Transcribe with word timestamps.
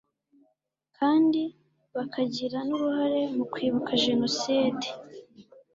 kandi 0.97 1.41
bakagira 1.95 2.57
n 2.67 2.69
uruhare 2.75 3.21
mu 3.35 3.45
Kwibuka 3.51 3.91
Jenoside 4.03 4.87